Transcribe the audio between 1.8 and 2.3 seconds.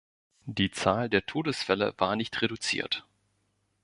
war